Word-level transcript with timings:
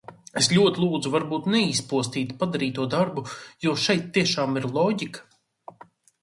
Es 0.39 0.47
ļoti 0.51 0.79
lūdzu 0.83 1.09
varbūt 1.15 1.49
neizpostīt 1.55 2.31
padarīto 2.39 2.87
darbu, 2.95 3.25
jo 3.67 3.75
šeit 3.83 4.09
tiešām 4.17 4.59
ir 4.63 4.67
loģika. 4.81 5.79